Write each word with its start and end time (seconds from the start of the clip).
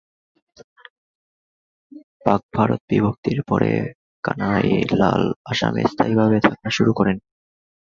পাক-ভারত 2.25 2.81
বিভক্তির 2.89 3.39
পরে 3.43 3.71
কানাইলাল 4.23 5.21
আসামে 5.45 5.81
স্থায়ীভাবে 5.83 6.37
থাকা 6.39 6.69
শুরু 6.69 6.91
করেন। 6.93 7.17